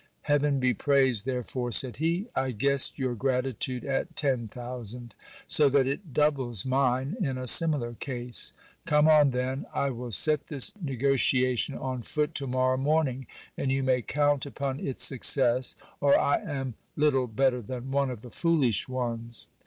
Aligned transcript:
Heaven 0.23 0.59
be 0.59 0.73
praised 0.73 1.25
therefore! 1.27 1.71
said 1.71 1.97
he. 1.97 2.25
I 2.35 2.49
guessed 2.53 2.97
your 2.97 3.13
gratitude 3.13 3.85
at 3.85 4.15
ten 4.15 4.47
thousand; 4.47 5.13
so 5.45 5.69
that 5.69 5.85
it 5.85 6.11
doubles 6.11 6.65
mine 6.65 7.15
in 7.21 7.37
a 7.37 7.45
similar 7.45 7.93
case. 7.93 8.51
Come 8.87 9.07
on 9.07 9.29
then! 9.29 9.67
I 9.75 9.91
will 9.91 10.11
set 10.11 10.47
this 10.47 10.71
negotiation 10.81 11.75
on 11.75 12.01
foot 12.01 12.33
to 12.33 12.47
morrow 12.47 12.77
morning; 12.77 13.27
and 13.55 13.71
you 13.71 13.83
may 13.83 14.01
count 14.01 14.47
upon 14.47 14.79
its 14.79 15.03
success, 15.03 15.75
or 15.99 16.17
I 16.17 16.39
am 16.39 16.73
little 16.95 17.27
better 17.27 17.61
than 17.61 17.91
one 17.91 18.09
of 18.09 18.21
the 18.23 18.31
foolish 18.31 18.87
ones. 18.89 19.49